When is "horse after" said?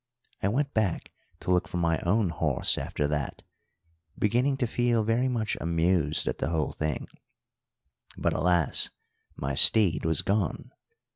2.29-3.07